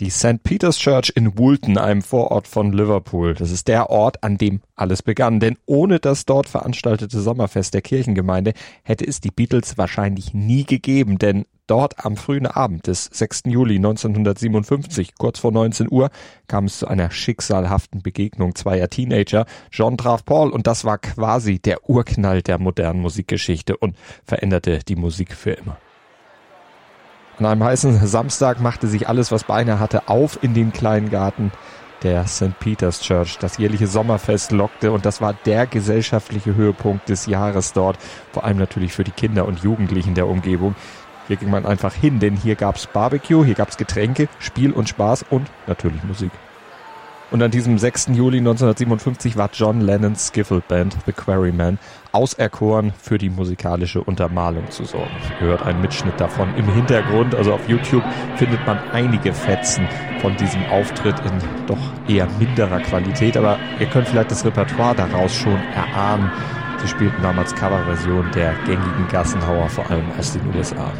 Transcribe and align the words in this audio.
Die 0.00 0.08
St. 0.08 0.42
Peter's 0.42 0.78
Church 0.78 1.12
in 1.14 1.36
Woolton, 1.36 1.76
einem 1.76 2.00
Vorort 2.00 2.48
von 2.48 2.72
Liverpool. 2.72 3.34
Das 3.34 3.50
ist 3.50 3.68
der 3.68 3.90
Ort, 3.90 4.24
an 4.24 4.38
dem 4.38 4.62
alles 4.74 5.02
begann. 5.02 5.40
Denn 5.40 5.58
ohne 5.66 6.00
das 6.00 6.24
dort 6.24 6.48
veranstaltete 6.48 7.20
Sommerfest 7.20 7.74
der 7.74 7.82
Kirchengemeinde 7.82 8.54
hätte 8.82 9.06
es 9.06 9.20
die 9.20 9.30
Beatles 9.30 9.76
wahrscheinlich 9.76 10.32
nie 10.32 10.64
gegeben. 10.64 11.18
Denn 11.18 11.44
dort 11.66 12.02
am 12.06 12.16
frühen 12.16 12.46
Abend 12.46 12.86
des 12.86 13.10
6. 13.12 13.42
Juli 13.48 13.76
1957, 13.76 15.16
kurz 15.18 15.38
vor 15.38 15.52
19 15.52 15.88
Uhr, 15.90 16.08
kam 16.46 16.64
es 16.64 16.78
zu 16.78 16.88
einer 16.88 17.10
schicksalhaften 17.10 18.00
Begegnung 18.00 18.54
zweier 18.54 18.88
Teenager. 18.88 19.44
John 19.70 19.98
traf 19.98 20.24
Paul 20.24 20.48
und 20.48 20.66
das 20.66 20.86
war 20.86 20.96
quasi 20.96 21.58
der 21.58 21.90
Urknall 21.90 22.40
der 22.40 22.58
modernen 22.58 23.02
Musikgeschichte 23.02 23.76
und 23.76 23.96
veränderte 24.24 24.78
die 24.78 24.96
Musik 24.96 25.34
für 25.34 25.50
immer. 25.50 25.76
An 27.40 27.46
einem 27.46 27.64
heißen 27.64 28.06
Samstag 28.06 28.60
machte 28.60 28.86
sich 28.86 29.08
alles, 29.08 29.32
was 29.32 29.44
Beine 29.44 29.80
hatte, 29.80 30.08
auf 30.08 30.38
in 30.42 30.52
den 30.52 30.74
kleinen 30.74 31.08
Garten 31.08 31.52
der 32.02 32.26
St. 32.26 32.58
Peter's 32.60 33.00
Church. 33.00 33.38
Das 33.38 33.56
jährliche 33.56 33.86
Sommerfest 33.86 34.52
lockte 34.52 34.92
und 34.92 35.06
das 35.06 35.22
war 35.22 35.32
der 35.46 35.66
gesellschaftliche 35.66 36.54
Höhepunkt 36.54 37.08
des 37.08 37.24
Jahres 37.24 37.72
dort, 37.72 37.96
vor 38.32 38.44
allem 38.44 38.58
natürlich 38.58 38.92
für 38.92 39.04
die 39.04 39.10
Kinder 39.10 39.46
und 39.46 39.60
Jugendlichen 39.60 40.14
der 40.14 40.26
Umgebung. 40.26 40.74
Hier 41.28 41.36
ging 41.36 41.48
man 41.48 41.64
einfach 41.64 41.94
hin, 41.94 42.20
denn 42.20 42.36
hier 42.36 42.56
gab's 42.56 42.86
Barbecue, 42.86 43.42
hier 43.42 43.54
gab's 43.54 43.78
Getränke, 43.78 44.28
Spiel 44.38 44.72
und 44.72 44.90
Spaß 44.90 45.24
und 45.30 45.46
natürlich 45.66 46.04
Musik. 46.04 46.32
Und 47.30 47.42
an 47.42 47.52
diesem 47.52 47.78
6. 47.78 48.08
Juli 48.08 48.38
1957 48.38 49.36
war 49.36 49.50
John 49.52 49.80
Lennons 49.80 50.28
Skiffle 50.28 50.62
Band 50.66 50.96
The 51.06 51.12
Quarrymen 51.12 51.78
auserkoren, 52.10 52.92
für 53.00 53.18
die 53.18 53.30
musikalische 53.30 54.02
Untermalung 54.02 54.68
zu 54.70 54.84
sorgen. 54.84 55.14
Ihr 55.40 55.46
hört 55.46 55.62
einen 55.62 55.80
Mitschnitt 55.80 56.18
davon 56.18 56.52
im 56.56 56.66
Hintergrund, 56.74 57.36
also 57.36 57.52
auf 57.52 57.68
YouTube 57.68 58.02
findet 58.34 58.66
man 58.66 58.78
einige 58.90 59.32
Fetzen 59.32 59.86
von 60.20 60.36
diesem 60.36 60.64
Auftritt 60.66 61.14
in 61.20 61.66
doch 61.68 61.78
eher 62.08 62.26
minderer 62.40 62.80
Qualität, 62.80 63.36
aber 63.36 63.58
ihr 63.78 63.86
könnt 63.86 64.08
vielleicht 64.08 64.32
das 64.32 64.44
Repertoire 64.44 64.96
daraus 64.96 65.32
schon 65.32 65.60
erahnen. 65.74 66.32
Sie 66.82 66.88
spielten 66.88 67.22
damals 67.22 67.54
Coverversion 67.54 68.28
der 68.34 68.54
gängigen 68.66 69.06
Gassenhauer, 69.08 69.68
vor 69.68 69.88
allem 69.88 70.10
aus 70.18 70.32
den 70.32 70.42
USA. 70.56 70.90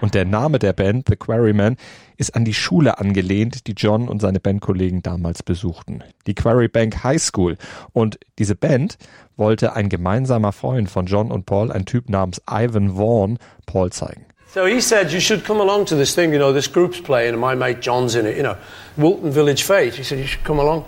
Und 0.00 0.14
der 0.14 0.24
Name 0.24 0.58
der 0.58 0.72
Band, 0.72 1.08
The 1.08 1.16
Quarrymen, 1.16 1.76
ist 2.16 2.34
an 2.34 2.44
die 2.44 2.54
Schule 2.54 2.98
angelehnt, 2.98 3.66
die 3.66 3.72
John 3.72 4.08
und 4.08 4.20
seine 4.20 4.40
Bandkollegen 4.40 5.02
damals 5.02 5.42
besuchten. 5.42 6.02
Die 6.26 6.34
Quarrybank 6.34 7.02
High 7.04 7.20
School. 7.20 7.56
Und 7.92 8.18
diese 8.38 8.54
Band 8.54 8.98
wollte 9.36 9.74
ein 9.74 9.88
gemeinsamer 9.88 10.52
Freund 10.52 10.90
von 10.90 11.06
John 11.06 11.30
und 11.30 11.46
Paul, 11.46 11.72
ein 11.72 11.84
Typ 11.84 12.08
namens 12.08 12.40
Ivan 12.50 12.96
Vaughn, 12.96 13.38
Paul 13.66 13.90
zeigen. 13.90 14.24
So 14.52 14.64
he 14.66 14.80
said, 14.80 15.12
You 15.12 15.20
should 15.20 15.44
come 15.44 15.60
along 15.60 15.86
to 15.86 15.96
this 15.96 16.14
thing, 16.14 16.32
you 16.32 16.38
know, 16.38 16.52
this 16.52 16.72
group's 16.72 17.00
playing, 17.00 17.34
and 17.34 17.40
my 17.40 17.54
mate 17.54 17.80
John's 17.80 18.14
in 18.14 18.24
it, 18.24 18.36
you 18.36 18.42
know, 18.42 18.56
Wilton 18.96 19.30
Village 19.30 19.62
Fete. 19.62 19.94
He 19.94 20.02
said, 20.02 20.18
You 20.18 20.26
should 20.26 20.44
come 20.44 20.58
along. 20.58 20.84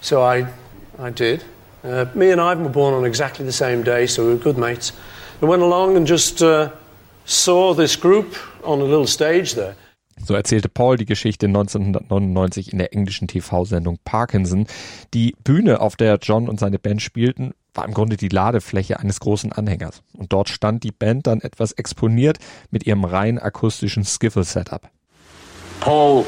So 0.00 0.22
I, 0.22 0.46
I 0.98 1.10
did. 1.10 1.44
Uh, 1.84 2.06
me 2.14 2.30
and 2.30 2.40
Ivan 2.40 2.64
were 2.64 2.70
born 2.70 2.94
on 2.94 3.04
exactly 3.04 3.44
the 3.44 3.52
same 3.52 3.82
day, 3.82 4.06
so 4.06 4.24
we 4.24 4.32
were 4.32 4.40
good 4.40 4.56
mates. 4.56 4.92
We 5.40 5.48
went 5.48 5.60
along 5.60 5.98
and 5.98 6.06
just 6.06 6.42
uh, 6.42 6.70
saw 7.24 7.74
this 7.74 7.98
group 7.98 8.36
on 8.62 8.80
a 8.80 8.84
little 8.84 9.06
stage 9.06 9.54
there. 9.54 9.74
So 10.24 10.34
erzählte 10.34 10.68
Paul 10.68 10.96
die 10.96 11.06
Geschichte 11.06 11.46
1999 11.46 12.72
in 12.72 12.78
der 12.78 12.92
englischen 12.94 13.26
TV-Sendung 13.28 13.98
Parkinson. 14.04 14.66
Die 15.12 15.34
Bühne, 15.42 15.80
auf 15.80 15.96
der 15.96 16.18
John 16.22 16.48
und 16.48 16.60
seine 16.60 16.78
Band 16.78 17.02
spielten, 17.02 17.52
war 17.74 17.84
im 17.84 17.92
Grunde 17.92 18.16
die 18.16 18.28
Ladefläche 18.28 19.00
eines 19.00 19.20
großen 19.20 19.52
Anhängers. 19.52 20.02
Und 20.16 20.32
dort 20.32 20.48
stand 20.48 20.84
die 20.84 20.92
Band 20.92 21.26
dann 21.26 21.40
etwas 21.40 21.72
exponiert 21.72 22.38
mit 22.70 22.86
ihrem 22.86 23.04
rein 23.04 23.38
akustischen 23.38 24.04
Skiffle-Setup. 24.04 24.88
Paul 25.80 26.24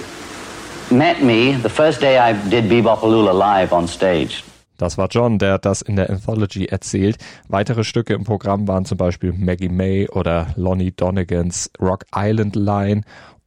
met 0.91 1.23
me 1.23 1.59
the 1.63 1.69
first 1.69 2.03
day 2.03 2.19
I 2.19 2.35
did 2.51 2.69
Bebopaloola 2.69 3.33
live 3.33 3.73
on 3.73 3.87
stage. 3.87 4.43
Das 4.77 4.99
war 4.99 5.09
John, 5.11 5.39
der 5.39 5.59
das 5.59 5.83
in 5.83 5.97
der 5.97 6.11
Anthology 6.11 6.67
erzählt. 6.67 7.17
Weitere 7.49 7.85
Stücke 7.85 8.15
im 8.15 8.25
Programm 8.25 8.69
waren 8.69 8.85
zum 8.85 8.99
Beispiel 8.99 9.33
Maggie 9.33 9.69
May 9.69 10.09
oder 10.09 10.49
Lonnie 10.57 10.93
Donegans 10.93 11.71
Rock 11.81 12.05
Island 12.15 12.57
Line. 12.57 13.03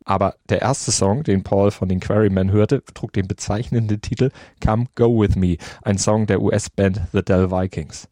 Aber 0.06 0.36
der 0.50 0.62
erste 0.62 0.92
Song, 0.92 1.24
den 1.24 1.44
Paul 1.44 1.70
von 1.70 1.88
den 1.88 2.00
Quarrymen 2.00 2.52
hörte, 2.52 2.84
trug 2.96 3.14
den 3.14 3.28
bezeichnenden 3.28 4.02
Titel 4.02 4.32
Come 4.64 4.86
Go 4.96 5.22
With 5.22 5.36
Me, 5.36 5.58
ein 5.84 6.00
Song 6.00 6.26
der 6.26 6.42
US-Band 6.42 7.02
The 7.14 7.22
Dell 7.22 7.52
Vikings. 7.52 8.08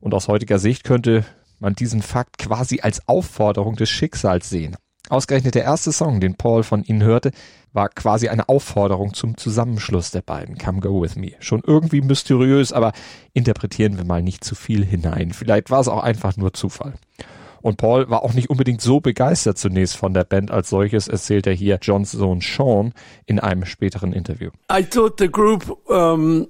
Und 0.00 0.14
aus 0.14 0.28
heutiger 0.28 0.58
Sicht 0.58 0.84
könnte 0.84 1.24
man 1.60 1.74
diesen 1.74 2.00
Fakt 2.00 2.38
quasi 2.38 2.80
als 2.80 3.06
Aufforderung 3.08 3.76
des 3.76 3.90
Schicksals 3.90 4.48
sehen. 4.48 4.76
Ausgerechnet 5.10 5.54
der 5.54 5.64
erste 5.64 5.92
Song, 5.92 6.20
den 6.20 6.34
Paul 6.34 6.62
von 6.62 6.82
ihnen 6.82 7.02
hörte, 7.02 7.30
war 7.74 7.88
quasi 7.90 8.28
eine 8.28 8.48
Aufforderung 8.48 9.12
zum 9.12 9.36
Zusammenschluss 9.36 10.10
der 10.10 10.22
beiden. 10.22 10.56
Come 10.56 10.80
Go 10.80 11.02
With 11.02 11.16
Me. 11.16 11.32
Schon 11.40 11.62
irgendwie 11.66 12.00
mysteriös, 12.00 12.72
aber 12.72 12.92
interpretieren 13.34 13.98
wir 13.98 14.04
mal 14.04 14.22
nicht 14.22 14.44
zu 14.44 14.54
viel 14.54 14.84
hinein. 14.84 15.32
Vielleicht 15.32 15.70
war 15.70 15.80
es 15.80 15.88
auch 15.88 16.02
einfach 16.02 16.36
nur 16.36 16.54
Zufall. 16.54 16.94
Und 17.60 17.78
Paul 17.78 18.10
war 18.10 18.22
auch 18.22 18.34
nicht 18.34 18.50
unbedingt 18.50 18.82
so 18.82 19.00
begeistert 19.00 19.56
zunächst 19.56 19.96
von 19.96 20.12
der 20.12 20.24
Band 20.24 20.50
als 20.50 20.68
solches, 20.68 21.08
erzählt 21.08 21.46
er 21.46 21.54
hier 21.54 21.78
Johns 21.80 22.12
Sohn 22.12 22.40
Sean 22.42 22.92
in 23.24 23.40
einem 23.40 23.64
späteren 23.64 24.12
Interview. 24.12 24.50
I 24.70 24.84
thought 24.84 25.18
the 25.18 25.28
group 25.28 25.74
um, 25.88 26.46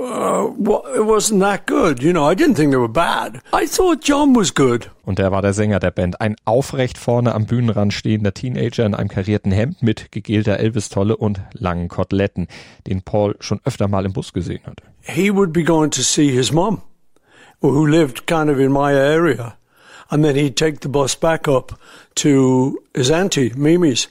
uh, 0.00 0.46
it 0.94 1.04
wasn't 1.04 1.40
that 1.40 1.66
good. 1.66 2.02
You 2.02 2.12
know, 2.12 2.24
I 2.24 2.34
didn't 2.34 2.56
think 2.56 2.72
they 2.72 2.78
were 2.78 2.88
bad. 2.88 3.40
I 3.52 3.66
thought 3.66 4.02
John 4.02 4.34
was 4.34 4.54
good. 4.54 4.90
Und 5.04 5.18
er 5.18 5.30
war 5.30 5.42
der 5.42 5.52
Sänger 5.52 5.78
der 5.78 5.90
Band. 5.90 6.20
Ein 6.20 6.36
aufrecht 6.44 6.98
vorne 6.98 7.34
am 7.34 7.46
Bühnenrand 7.46 7.92
stehender 7.92 8.32
Teenager 8.32 8.86
in 8.86 8.94
einem 8.94 9.08
karierten 9.08 9.52
Hemd 9.52 9.82
mit 9.82 10.12
gegelter 10.12 10.58
Elvis-Tolle 10.58 11.16
und 11.16 11.40
langen 11.52 11.88
Koteletten, 11.88 12.48
den 12.86 13.02
Paul 13.02 13.36
schon 13.40 13.60
öfter 13.64 13.88
mal 13.88 14.04
im 14.04 14.12
Bus 14.12 14.32
gesehen 14.32 14.60
hatte. 14.66 14.84
He 15.02 15.30
would 15.34 15.52
be 15.52 15.64
going 15.64 15.90
to 15.90 16.02
see 16.02 16.30
his 16.30 16.52
mom, 16.52 16.82
who 17.60 17.86
lived 17.86 18.26
kind 18.26 18.50
of 18.50 18.58
in 18.58 18.72
my 18.72 18.92
area. 18.92 19.56
And 20.10 20.24
then 20.24 20.34
he'd 20.34 20.56
take 20.56 20.80
the 20.80 20.88
bus 20.88 21.14
back 21.14 21.46
up 21.46 21.78
to 22.16 22.78
his 22.94 23.10
auntie, 23.10 23.52
Mimi's. 23.56 24.08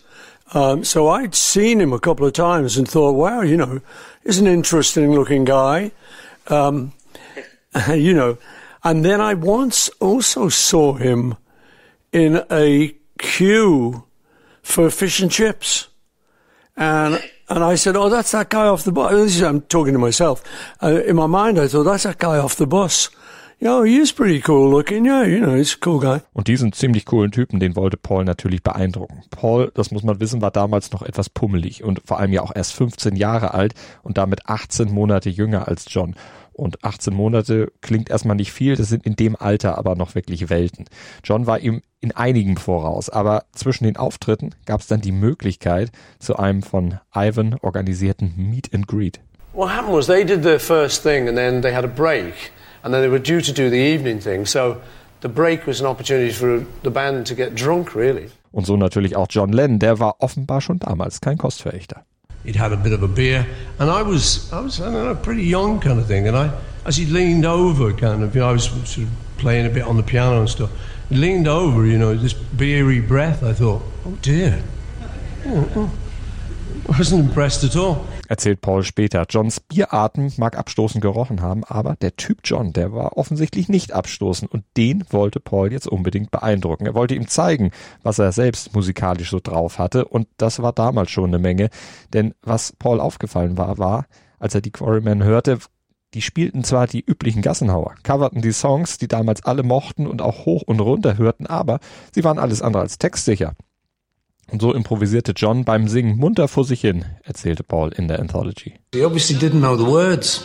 Um, 0.53 0.83
so 0.83 1.09
I'd 1.09 1.35
seen 1.35 1.79
him 1.79 1.93
a 1.93 1.99
couple 1.99 2.25
of 2.25 2.33
times 2.33 2.77
and 2.77 2.89
thought, 2.89 3.13
wow, 3.13 3.41
you 3.41 3.55
know, 3.55 3.81
he's 4.23 4.39
an 4.39 4.47
interesting 4.47 5.11
looking 5.13 5.45
guy. 5.45 5.91
Um, 6.47 6.93
you 7.93 8.13
know, 8.13 8.37
and 8.83 9.03
then 9.03 9.21
I 9.21 9.33
once 9.33 9.89
also 9.99 10.49
saw 10.49 10.93
him 10.93 11.35
in 12.11 12.43
a 12.49 12.95
queue 13.17 14.05
for 14.61 14.89
fish 14.89 15.19
and 15.19 15.31
chips. 15.31 15.87
And, 16.77 17.21
and 17.49 17.63
I 17.63 17.75
said, 17.75 17.95
oh, 17.95 18.09
that's 18.09 18.31
that 18.31 18.49
guy 18.49 18.67
off 18.67 18.83
the 18.83 18.91
bus. 18.91 19.41
I'm 19.41 19.61
talking 19.61 19.93
to 19.93 19.99
myself. 19.99 20.43
Uh, 20.81 21.01
in 21.05 21.17
my 21.17 21.27
mind, 21.27 21.59
I 21.59 21.67
thought, 21.67 21.83
that's 21.83 22.03
that 22.03 22.19
guy 22.19 22.37
off 22.37 22.55
the 22.55 22.67
bus. 22.67 23.09
Yeah, 23.61 23.83
he 23.83 23.97
is 23.97 24.13
pretty 24.13 24.41
cool 24.47 24.71
looking. 24.71 25.05
Yeah, 25.05 25.25
you 25.25 25.41
know, 25.41 25.53
he's 25.53 25.75
a 25.75 25.85
cool 25.85 25.99
guy. 25.99 26.21
Und 26.31 26.47
diesen 26.47 26.71
ziemlich 26.71 27.05
coolen 27.05 27.31
Typen, 27.31 27.59
den 27.59 27.75
wollte 27.75 27.97
Paul 27.97 28.23
natürlich 28.23 28.63
beeindrucken. 28.63 29.23
Paul, 29.31 29.69
das 29.73 29.91
muss 29.91 30.01
man 30.01 30.21
wissen, 30.21 30.41
war 30.41 30.51
damals 30.51 30.93
noch 30.93 31.01
etwas 31.01 31.29
pummelig 31.29 31.83
und 31.83 32.01
vor 32.05 32.19
allem 32.19 32.31
ja 32.31 32.41
auch 32.41 32.55
erst 32.55 32.73
15 32.73 33.17
Jahre 33.17 33.53
alt 33.53 33.73
und 34.01 34.17
damit 34.17 34.47
18 34.47 34.89
Monate 34.89 35.29
jünger 35.29 35.67
als 35.67 35.87
John. 35.89 36.15
Und 36.53 36.85
18 36.85 37.13
Monate 37.13 37.73
klingt 37.81 38.09
erstmal 38.09 38.37
nicht 38.37 38.53
viel, 38.53 38.77
das 38.77 38.87
sind 38.87 39.05
in 39.05 39.17
dem 39.17 39.35
Alter 39.35 39.77
aber 39.77 39.95
noch 39.95 40.15
wirklich 40.15 40.49
Welten. 40.49 40.85
John 41.25 41.45
war 41.45 41.59
ihm 41.59 41.81
in 41.99 42.13
einigen 42.13 42.55
voraus, 42.55 43.09
aber 43.09 43.43
zwischen 43.51 43.83
den 43.83 43.97
Auftritten 43.97 44.51
gab 44.65 44.79
es 44.79 44.87
dann 44.87 45.01
die 45.01 45.11
Möglichkeit 45.11 45.91
zu 46.19 46.37
einem 46.37 46.63
von 46.63 46.99
Ivan 47.13 47.57
organisierten 47.61 48.33
Meet 48.37 48.73
and 48.73 48.87
Greet. 48.87 49.19
What 49.51 49.69
happened 49.69 49.97
was 49.97 50.07
they 50.07 50.23
did 50.23 50.43
their 50.43 50.61
first 50.61 51.03
thing 51.03 51.27
and 51.27 51.35
then 51.35 51.61
they 51.61 51.73
had 51.73 51.83
a 51.83 51.87
break 51.87 52.53
and 52.83 52.93
then 52.93 53.01
they 53.01 53.09
were 53.09 53.19
due 53.19 53.41
to 53.41 53.51
do 53.51 53.69
the 53.69 53.77
evening 53.77 54.19
thing. 54.19 54.45
So 54.45 54.81
the 55.21 55.29
break 55.29 55.65
was 55.65 55.81
an 55.81 55.87
opportunity 55.87 56.31
for 56.31 56.65
the 56.83 56.89
band 56.89 57.27
to 57.27 57.35
get 57.35 57.55
drunk, 57.55 57.95
really. 57.95 58.29
Und 58.51 58.65
so 58.65 58.77
natürlich 58.77 59.15
auch 59.15 59.27
John 59.29 59.51
Lennon, 59.51 59.79
der 59.79 59.99
war 59.99 60.15
offenbar 60.19 60.61
schon 60.61 60.79
damals 60.79 61.21
kein 61.21 61.37
Kostverächter. 61.37 62.03
He'd 62.43 62.55
had 62.55 62.71
a 62.71 62.77
bit 62.77 62.93
of 62.93 63.03
a 63.03 63.07
beer, 63.07 63.45
and 63.79 63.89
I 63.89 64.01
was, 64.01 64.51
I 64.53 64.61
was, 64.61 64.79
I 64.79 64.85
don't 64.85 64.93
know, 64.93 65.13
pretty 65.13 65.43
young 65.43 65.79
kind 65.79 65.99
of 65.99 66.07
thing. 66.07 66.27
And 66.27 66.37
I, 66.37 66.49
as 66.85 66.95
he 66.95 67.05
leaned 67.05 67.45
over, 67.45 67.91
kind 67.91 68.23
of, 68.23 68.33
you 68.33 68.41
know, 68.41 68.49
I 68.49 68.53
was 68.53 68.63
sort 68.63 68.97
of 68.97 69.09
playing 69.37 69.65
a 69.65 69.69
bit 69.69 69.83
on 69.83 69.97
the 69.97 70.03
piano 70.03 70.39
and 70.39 70.49
stuff. 70.49 70.71
He 71.09 71.15
leaned 71.15 71.47
over, 71.47 71.85
you 71.85 71.97
know, 71.97 72.15
this 72.15 72.33
beery 72.33 73.01
breath. 73.01 73.43
I 73.43 73.53
thought, 73.53 73.81
oh 74.05 74.17
dear, 74.21 74.63
oh, 75.47 75.69
oh. 75.75 75.91
Wasn't 76.87 77.19
impressed 77.19 77.63
at 77.63 77.75
all. 77.75 77.97
erzählt 78.27 78.61
Paul 78.61 78.83
später. 78.83 79.25
Johns 79.29 79.59
Bieratem 79.59 80.31
mag 80.37 80.57
abstoßend 80.57 81.01
gerochen 81.01 81.41
haben, 81.41 81.63
aber 81.63 81.95
der 81.95 82.15
Typ 82.15 82.39
John, 82.43 82.73
der 82.73 82.93
war 82.93 83.17
offensichtlich 83.17 83.69
nicht 83.69 83.91
abstoßend 83.91 84.51
und 84.51 84.63
den 84.77 85.03
wollte 85.09 85.39
Paul 85.39 85.71
jetzt 85.71 85.87
unbedingt 85.87 86.31
beeindrucken. 86.31 86.85
Er 86.85 86.93
wollte 86.93 87.15
ihm 87.15 87.27
zeigen, 87.27 87.71
was 88.03 88.19
er 88.19 88.31
selbst 88.31 88.75
musikalisch 88.75 89.31
so 89.31 89.39
drauf 89.41 89.79
hatte 89.79 90.05
und 90.05 90.27
das 90.37 90.61
war 90.61 90.73
damals 90.73 91.11
schon 91.11 91.29
eine 91.29 91.39
Menge, 91.39 91.69
denn 92.13 92.33
was 92.41 92.73
Paul 92.73 92.99
aufgefallen 92.99 93.57
war, 93.57 93.77
war, 93.77 94.05
als 94.37 94.55
er 94.55 94.61
die 94.61 94.71
Quarrymen 94.71 95.23
hörte, 95.23 95.59
die 96.13 96.21
spielten 96.21 96.63
zwar 96.63 96.87
die 96.87 97.03
üblichen 97.05 97.41
Gassenhauer, 97.41 97.95
coverten 98.03 98.41
die 98.41 98.51
Songs, 98.51 98.97
die 98.97 99.07
damals 99.07 99.43
alle 99.45 99.63
mochten 99.63 100.07
und 100.07 100.21
auch 100.21 100.45
hoch 100.45 100.63
und 100.63 100.79
runter 100.79 101.17
hörten, 101.17 101.45
aber 101.45 101.79
sie 102.13 102.23
waren 102.23 102.39
alles 102.39 102.61
andere 102.61 102.81
als 102.81 102.97
textsicher. 102.97 103.53
So 104.57 104.73
improvisierte 104.73 105.33
John 105.33 105.65
beim 105.65 105.87
Singen 105.87 106.17
munter 106.17 106.47
vor 106.47 106.65
sich 106.65 106.81
hin, 106.81 107.05
erzählte 107.23 107.63
Paul 107.63 107.91
in 107.97 108.07
der 108.07 108.19
Anthology. 108.19 108.73
He 108.93 109.05
obviously 109.05 109.37
didn't 109.37 109.61
know 109.61 109.75
the 109.77 109.89
words, 109.89 110.43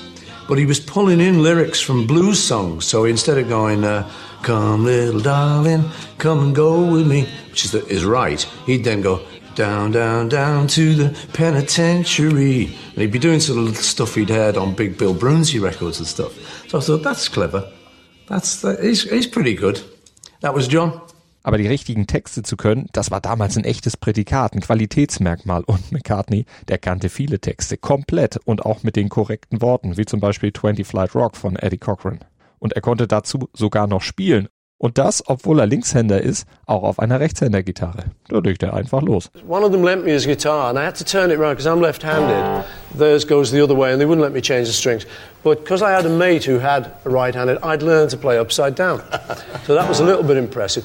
but 0.49 0.59
he 0.59 0.67
was 0.67 0.81
pulling 0.81 1.21
in 1.21 1.43
lyrics 1.43 1.81
from 1.81 2.07
blues 2.07 2.39
songs. 2.39 2.89
So 2.89 3.07
instead 3.07 3.39
of 3.39 3.49
going, 3.49 3.85
uh, 3.85 4.05
"Come, 4.43 4.85
little 4.85 5.21
darling, 5.21 5.85
come 6.19 6.41
and 6.41 6.55
go 6.55 6.83
with 6.85 7.07
me," 7.07 7.27
which 7.51 7.65
is, 7.65 7.71
the, 7.71 7.87
is 7.87 8.05
right, 8.05 8.47
he'd 8.67 8.85
then 8.85 9.01
go 9.03 9.21
down, 9.55 9.93
down, 9.93 10.29
down 10.29 10.67
to 10.67 10.95
the 10.95 11.17
penitentiary, 11.33 12.65
and 12.65 12.99
he'd 12.99 13.13
be 13.13 13.19
doing 13.19 13.41
sort 13.41 13.59
of 13.59 13.65
little 13.65 13.83
stuff 13.83 14.15
he'd 14.17 14.29
heard 14.29 14.57
on 14.57 14.75
Big 14.75 14.99
Bill 14.99 15.15
Brunsey 15.15 15.59
records 15.61 15.99
and 15.99 16.07
stuff. 16.07 16.33
So 16.69 16.79
I 16.79 16.81
thought 16.81 17.03
that's 17.03 17.29
clever. 17.29 17.71
That's 18.27 18.61
that, 18.63 18.83
he's, 18.83 19.09
he's 19.09 19.27
pretty 19.27 19.55
good. 19.55 19.81
That 20.41 20.55
was 20.55 20.67
John. 20.69 21.01
Aber 21.45 21.59
die 21.59 21.69
richtigen 21.69 22.07
Texte 22.07 22.43
zu 22.43 22.57
können, 22.57 22.89
das 22.93 23.11
war 23.11 23.21
damals 23.21 23.57
ein 23.57 23.65
echtes 23.65 23.99
Prädikat, 23.99 24.55
ein 24.55 24.61
Qualitätsmerkmal. 24.61 25.63
Und 25.67 25.93
McCartney, 25.93 26.47
der 26.69 26.79
kannte 26.79 27.11
viele 27.11 27.39
Texte 27.39 27.77
komplett 27.77 28.39
und 28.45 28.65
auch 28.65 28.83
mit 28.83 28.97
den 28.97 29.11
korrekten 29.11 29.61
Worten, 29.61 29.97
wie 29.99 30.07
zum 30.07 30.21
Beispiel 30.21 30.53
20 30.53 30.87
Flight 30.87 31.15
Rock 31.15 31.37
von 31.37 31.57
Eddie 31.57 31.79
Cochran. 31.79 32.21
Und 32.59 32.73
er 32.73 32.81
konnte 32.81 33.07
dazu 33.07 33.51
sogar 33.53 33.87
noch 33.87 34.01
spielen. 34.01 34.49
Und 34.79 34.97
das, 34.97 35.23
obwohl 35.27 35.61
er 35.61 35.67
Linkshänder 35.67 36.21
ist, 36.21 36.47
auch 36.67 36.83
auf 36.83 36.99
einer 36.99 37.21
Rechtshändergitarre. 37.21 38.05
Da 38.29 38.39
legt 38.39 38.63
er 38.63 38.73
einfach 38.75 39.03
los. 39.03 39.31
One 39.47 39.65
of 39.65 39.71
them 39.71 39.85
lent 39.85 40.05
me 40.05 40.13
his 40.13 40.27
guitar, 40.27 40.69
and 40.69 40.79
I 40.79 40.83
had 40.83 40.97
to 40.97 41.05
turn 41.05 41.31
it 41.31 41.39
around 41.39 41.57
because 41.57 41.69
I'm 41.69 41.81
left-handed. 41.81 42.65
Theirs 42.99 43.27
goes 43.27 43.51
the 43.51 43.63
other 43.63 43.77
way, 43.77 43.93
and 43.93 44.01
they 44.01 44.07
wouldn't 44.07 44.23
let 44.23 44.33
me 44.33 44.41
change 44.41 44.67
the 44.67 44.73
strings. 44.73 45.07
But 45.43 45.61
because 45.61 45.83
I 45.83 45.93
had 45.93 46.07
a 46.07 46.11
mate 46.11 46.45
who 46.45 46.59
had 46.59 46.91
a 47.05 47.11
right-handed, 47.11 47.59
I'd 47.63 47.83
learned 47.83 48.11
to 48.11 48.17
play 48.17 48.39
upside 48.39 48.75
down. 48.75 49.03
So 49.67 49.75
that 49.75 49.89
was 49.89 50.01
a 50.01 50.05
little 50.05 50.25
bit 50.25 50.39
impressive. 50.39 50.85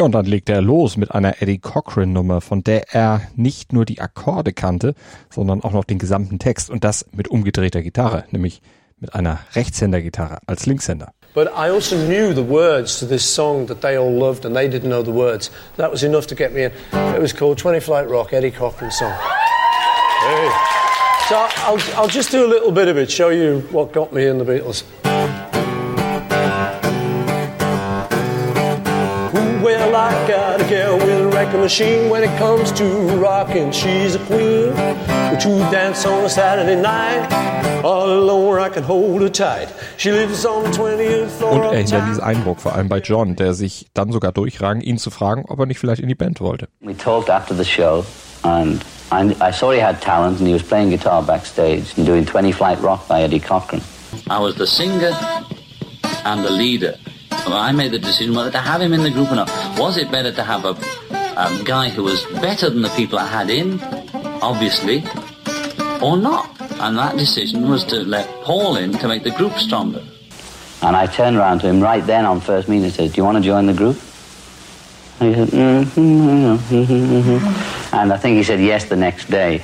Ja, 0.00 0.06
und 0.06 0.12
dann 0.12 0.24
legte 0.24 0.54
er 0.54 0.62
los 0.62 0.96
mit 0.96 1.10
einer 1.14 1.42
Eddie 1.42 1.58
Cochran 1.58 2.14
Nummer, 2.14 2.40
von 2.40 2.64
der 2.64 2.94
er 2.94 3.20
nicht 3.36 3.74
nur 3.74 3.84
die 3.84 4.00
Akkorde 4.00 4.54
kannte, 4.54 4.94
sondern 5.28 5.62
auch 5.62 5.72
noch 5.72 5.84
den 5.84 5.98
gesamten 5.98 6.38
Text 6.38 6.70
und 6.70 6.84
das 6.84 7.04
mit 7.12 7.28
umgedrehter 7.28 7.82
Gitarre, 7.82 8.24
nämlich 8.30 8.62
mit 8.98 9.14
einer 9.14 9.40
Rechtshändergitarre 9.54 10.38
als 10.46 10.64
Linkshänder. 10.64 11.12
But 11.34 11.48
I 11.48 11.68
also 11.68 11.96
knew 11.96 12.32
the 12.32 12.48
words 12.48 12.98
to 13.00 13.06
this 13.06 13.22
song 13.22 13.66
that 13.66 13.82
they 13.82 13.98
all 13.98 14.10
loved, 14.10 14.46
and 14.46 14.56
they 14.56 14.68
didn't 14.68 14.88
know 14.88 15.04
the 15.04 15.12
words. 15.12 15.50
That 15.76 15.92
was 15.92 16.02
enough 16.02 16.26
to 16.28 16.34
get 16.34 16.54
me 16.54 16.64
in. 16.64 16.72
It 17.14 17.20
was 17.20 17.36
called 17.36 17.58
20 17.58 17.80
Flight 17.80 18.08
Rock, 18.08 18.32
Eddie 18.32 18.52
Cochran 18.52 18.90
song. 18.90 19.12
Hey. 19.12 20.50
So 21.28 21.36
I'll, 21.36 22.00
I'll 22.00 22.08
just 22.08 22.30
do 22.30 22.46
a 22.46 22.48
little 22.48 22.72
bit 22.72 22.88
of 22.88 22.96
it, 22.96 23.10
show 23.10 23.28
you 23.28 23.68
what 23.70 23.92
got 23.92 24.14
me 24.14 24.26
in 24.26 24.38
the 24.38 24.46
Beatles. 24.46 24.82
Well, 29.90 29.98
I 29.98 30.28
got 30.28 30.60
a 30.60 30.68
girl 30.68 30.98
with 30.98 31.20
a 31.20 31.26
record 31.26 31.58
machine. 31.62 32.10
When 32.10 32.22
it 32.22 32.30
comes 32.38 32.70
to 32.78 32.84
rocking, 33.18 33.72
she's 33.72 34.14
a 34.14 34.20
queen. 34.20 34.72
Two 35.40 35.58
dance 35.72 36.06
on 36.06 36.24
a 36.24 36.28
Saturday 36.28 36.80
night. 36.80 37.28
All 37.82 38.08
alone 38.08 38.60
I 38.60 38.68
can 38.68 38.84
hold 38.84 39.20
her 39.22 39.28
tight. 39.28 39.68
She 39.96 40.12
lives 40.12 40.46
on 40.46 40.62
the 40.62 40.70
20th 40.70 41.30
floor. 41.30 41.54
Und 41.54 41.62
er 41.64 41.78
hinterließ 41.78 42.20
Eindruck, 42.20 42.60
vor 42.60 42.76
allem 42.76 42.88
bei 42.88 43.00
John, 43.00 43.34
der 43.34 43.52
sich 43.52 43.88
dann 43.92 44.12
sogar 44.12 44.30
durchrang, 44.30 44.80
ihn 44.80 44.96
zu 44.96 45.10
fragen, 45.10 45.44
ob 45.48 45.58
er 45.58 45.66
nicht 45.66 45.80
vielleicht 45.80 46.02
in 46.02 46.08
die 46.08 46.14
Band 46.14 46.40
wollte. 46.40 46.68
We 46.82 46.96
talked 46.96 47.28
after 47.28 47.52
the 47.52 47.64
show, 47.64 48.04
and 48.44 48.84
I, 49.10 49.34
I 49.40 49.50
saw 49.50 49.72
he 49.72 49.82
had 49.82 50.00
talent, 50.00 50.38
and 50.38 50.46
he 50.46 50.54
was 50.54 50.62
playing 50.62 50.90
guitar 50.90 51.20
backstage 51.20 51.94
and 51.96 52.06
doing 52.06 52.24
20 52.24 52.52
Flight 52.52 52.80
Rock 52.80 53.08
by 53.08 53.22
Eddie 53.22 53.40
Cochran. 53.40 53.80
I 54.30 54.38
was 54.38 54.54
the 54.54 54.68
singer 54.68 55.10
and 56.24 56.44
the 56.44 56.50
leader. 56.52 56.94
I 57.46 57.72
made 57.72 57.92
the 57.92 57.98
decision 57.98 58.34
whether 58.34 58.50
to 58.50 58.58
have 58.58 58.80
him 58.80 58.92
in 58.92 59.02
the 59.02 59.10
group 59.10 59.30
or 59.30 59.36
not. 59.36 59.48
Was 59.78 59.96
it 59.96 60.10
better 60.10 60.32
to 60.32 60.42
have 60.42 60.64
a, 60.64 60.70
a 61.36 61.64
guy 61.64 61.88
who 61.88 62.04
was 62.04 62.24
better 62.40 62.70
than 62.70 62.82
the 62.82 62.88
people 62.90 63.18
I 63.18 63.26
had 63.26 63.50
in, 63.50 63.80
obviously, 64.42 65.04
or 66.00 66.16
not? 66.16 66.48
And 66.80 66.96
that 66.96 67.16
decision 67.16 67.68
was 67.68 67.84
to 67.86 67.96
let 67.96 68.26
Paul 68.42 68.76
in 68.76 68.92
to 68.98 69.08
make 69.08 69.22
the 69.22 69.30
group 69.32 69.54
stronger. 69.54 70.02
And 70.82 70.96
I 70.96 71.06
turned 71.06 71.36
around 71.36 71.60
to 71.60 71.68
him 71.68 71.80
right 71.80 72.04
then 72.04 72.24
on 72.24 72.40
first 72.40 72.68
meeting 72.68 72.84
and 72.84 72.92
said, 72.92 73.12
Do 73.12 73.16
you 73.18 73.24
want 73.24 73.36
to 73.36 73.42
join 73.42 73.66
the 73.66 73.74
group? 73.74 73.98
And 75.20 75.28
he 75.28 75.34
said, 75.34 75.48
mm-hmm, 75.48 76.74
mm-hmm. 76.74 77.94
And 77.94 78.12
I 78.12 78.16
think 78.16 78.38
he 78.38 78.42
said 78.42 78.60
yes 78.60 78.86
the 78.86 78.96
next 78.96 79.30
day, 79.30 79.62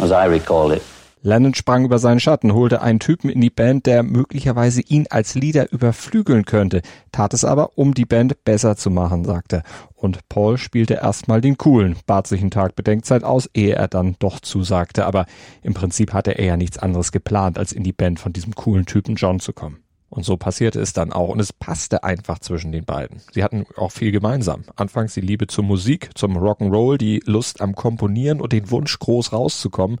as 0.00 0.12
I 0.12 0.26
recall 0.26 0.72
it. 0.72 0.82
Lennon 1.22 1.54
sprang 1.54 1.84
über 1.84 1.98
seinen 1.98 2.20
Schatten, 2.20 2.54
holte 2.54 2.80
einen 2.80 3.00
Typen 3.00 3.28
in 3.30 3.40
die 3.40 3.50
Band, 3.50 3.86
der 3.86 4.02
möglicherweise 4.02 4.80
ihn 4.82 5.06
als 5.10 5.34
Leader 5.34 5.72
überflügeln 5.72 6.44
könnte, 6.44 6.82
tat 7.12 7.34
es 7.34 7.44
aber, 7.44 7.76
um 7.76 7.94
die 7.94 8.04
Band 8.04 8.44
besser 8.44 8.76
zu 8.76 8.90
machen, 8.90 9.24
sagte. 9.24 9.56
er. 9.56 9.62
Und 9.94 10.28
Paul 10.28 10.58
spielte 10.58 10.94
erstmal 10.94 11.40
den 11.40 11.58
Coolen, 11.58 11.96
bat 12.06 12.26
sich 12.26 12.40
einen 12.40 12.52
Tag 12.52 12.76
Bedenkzeit 12.76 13.24
aus, 13.24 13.50
ehe 13.52 13.74
er 13.74 13.88
dann 13.88 14.16
doch 14.20 14.38
zusagte, 14.40 15.06
aber 15.06 15.26
im 15.62 15.74
Prinzip 15.74 16.12
hatte 16.12 16.38
er 16.38 16.44
ja 16.44 16.56
nichts 16.56 16.78
anderes 16.78 17.10
geplant, 17.10 17.58
als 17.58 17.72
in 17.72 17.82
die 17.82 17.92
Band 17.92 18.20
von 18.20 18.32
diesem 18.32 18.54
coolen 18.54 18.86
Typen 18.86 19.16
John 19.16 19.40
zu 19.40 19.52
kommen. 19.52 19.78
Und 20.10 20.24
so 20.24 20.36
passierte 20.36 20.80
es 20.80 20.92
dann 20.92 21.12
auch. 21.12 21.28
Und 21.28 21.40
es 21.40 21.52
passte 21.52 22.02
einfach 22.02 22.38
zwischen 22.38 22.72
den 22.72 22.84
beiden. 22.84 23.20
Sie 23.32 23.44
hatten 23.44 23.66
auch 23.76 23.92
viel 23.92 24.10
gemeinsam. 24.10 24.64
Anfangs 24.74 25.14
die 25.14 25.20
Liebe 25.20 25.46
zur 25.48 25.64
Musik, 25.64 26.10
zum 26.14 26.38
Rock'n'Roll, 26.38 26.96
die 26.96 27.20
Lust 27.26 27.60
am 27.60 27.74
Komponieren 27.74 28.40
und 28.40 28.52
den 28.52 28.70
Wunsch, 28.70 28.98
groß 28.98 29.32
rauszukommen. 29.32 29.98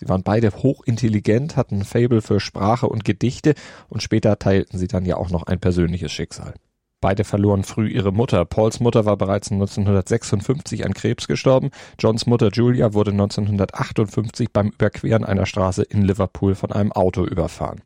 Sie 0.00 0.08
waren 0.08 0.22
beide 0.22 0.50
hochintelligent, 0.50 1.58
hatten 1.58 1.84
Fable 1.84 2.22
für 2.22 2.40
Sprache 2.40 2.88
und 2.88 3.04
Gedichte 3.04 3.52
und 3.90 4.02
später 4.02 4.38
teilten 4.38 4.78
sie 4.78 4.88
dann 4.88 5.04
ja 5.04 5.18
auch 5.18 5.28
noch 5.28 5.42
ein 5.42 5.60
persönliches 5.60 6.10
Schicksal. 6.10 6.54
Beide 7.02 7.24
verloren 7.24 7.64
früh 7.64 7.88
ihre 7.88 8.10
Mutter. 8.10 8.46
Pauls 8.46 8.80
Mutter 8.80 9.04
war 9.04 9.18
bereits 9.18 9.52
1956 9.52 10.86
an 10.86 10.94
Krebs 10.94 11.28
gestorben. 11.28 11.70
Johns 11.98 12.24
Mutter 12.24 12.48
Julia 12.50 12.94
wurde 12.94 13.10
1958 13.10 14.50
beim 14.54 14.68
Überqueren 14.68 15.26
einer 15.26 15.44
Straße 15.44 15.82
in 15.82 16.00
Liverpool 16.00 16.54
von 16.54 16.72
einem 16.72 16.92
Auto 16.92 17.26
überfahren. 17.26 17.82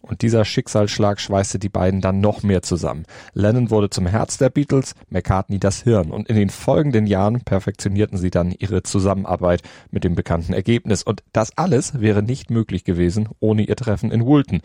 Und 0.00 0.22
dieser 0.22 0.44
Schicksalsschlag 0.44 1.20
schweißte 1.20 1.58
die 1.58 1.68
beiden 1.68 2.00
dann 2.00 2.20
noch 2.20 2.42
mehr 2.42 2.62
zusammen. 2.62 3.04
Lennon 3.34 3.70
wurde 3.70 3.90
zum 3.90 4.06
Herz 4.06 4.38
der 4.38 4.48
Beatles, 4.48 4.94
McCartney 5.10 5.58
das 5.58 5.82
Hirn. 5.82 6.10
Und 6.10 6.28
in 6.28 6.36
den 6.36 6.50
folgenden 6.50 7.06
Jahren 7.06 7.40
perfektionierten 7.40 8.18
sie 8.18 8.30
dann 8.30 8.52
ihre 8.52 8.82
Zusammenarbeit 8.82 9.62
mit 9.90 10.04
dem 10.04 10.14
bekannten 10.14 10.52
Ergebnis. 10.52 11.02
Und 11.02 11.22
das 11.32 11.56
alles 11.58 12.00
wäre 12.00 12.22
nicht 12.22 12.50
möglich 12.50 12.84
gewesen 12.84 13.28
ohne 13.40 13.62
ihr 13.62 13.76
Treffen 13.76 14.10
in 14.10 14.24
Woolton. 14.24 14.60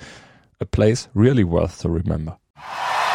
A 0.60 0.66
place 0.66 1.10
really 1.16 1.48
worth 1.48 1.82
to 1.82 1.90
remember. 1.90 2.38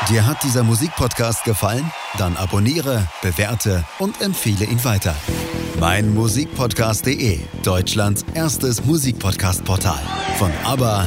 Dir 0.09 0.27
hat 0.27 0.43
dieser 0.43 0.63
Musikpodcast 0.63 1.45
gefallen? 1.45 1.91
Dann 2.19 2.37
abonniere, 2.37 3.07
bewerte 3.23 3.85
und 3.99 4.21
empfehle 4.21 4.65
ihn 4.65 4.83
weiter. 4.85 5.15
Mein 5.81 6.15
Musikpodcast.de, 6.15 7.41
Deutschlands 7.63 8.25
erstes 8.35 8.85
Musikpodcast-Portal. 8.85 10.01
Von 10.39 10.51
ABBA 10.65 11.07